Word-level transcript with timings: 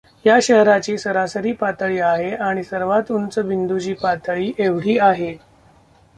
या 0.25 0.37
शहराची 0.41 0.97
सरासरी 0.97 1.51
पातळी 1.51 1.99
आहे 1.99 2.33
आणि 2.35 2.63
सर्वांत 2.63 3.11
उंच 3.11 3.39
बिंदूची 3.39 3.93
पातळी 3.93 4.51
एवढी 4.57 4.97
आहे. 4.99 5.35